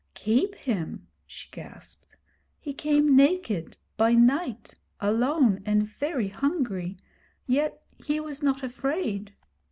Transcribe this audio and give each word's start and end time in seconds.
'Keep 0.15 0.55
him!' 0.55 1.05
she 1.27 1.47
gasped. 1.51 2.15
'He 2.59 2.73
came 2.73 3.15
naked, 3.15 3.77
by 3.97 4.13
night, 4.15 4.73
alone 4.99 5.61
and 5.63 5.83
very 5.87 6.29
hungry; 6.29 6.97
yet 7.45 7.83
he 8.03 8.19
was 8.19 8.41
not 8.41 8.63
afraid! 8.63 9.35